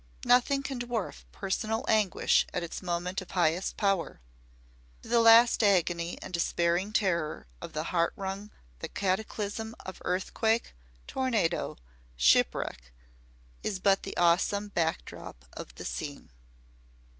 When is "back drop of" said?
14.69-15.75